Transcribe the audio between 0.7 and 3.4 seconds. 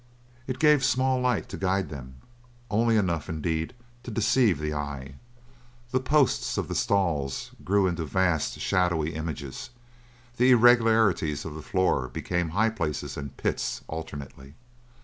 small light to guide them; only enough,